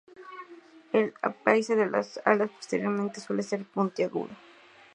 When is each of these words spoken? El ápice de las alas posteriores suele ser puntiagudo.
El 0.93 1.13
ápice 1.21 1.75
de 1.75 1.85
las 1.87 2.19
alas 2.25 2.49
posteriores 2.49 3.21
suele 3.21 3.43
ser 3.43 3.65
puntiagudo. 3.65 4.35